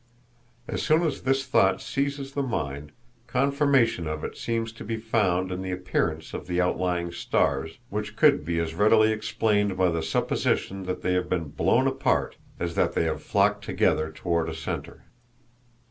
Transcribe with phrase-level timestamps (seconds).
[0.67, 2.91] _As soon as this thought seizes the mind,
[3.27, 8.15] confirmation of it seems to be found in the appearance of the outlying stars, which
[8.15, 12.73] could be as readily explained by the supposition that they have been blown apart as
[12.73, 15.03] that they have flocked together toward a center.